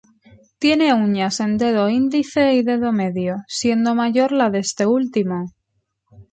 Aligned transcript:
Tiene 0.57 0.95
uñas 0.95 1.39
en 1.41 1.51
dedo 1.59 1.87
índice 1.87 2.53
y 2.55 2.63
dedo 2.63 2.91
medio, 2.91 3.35
siendo 3.47 3.93
mayor 3.93 4.31
la 4.31 4.49
de 4.49 4.57
este 4.57 4.87
último. 4.87 5.45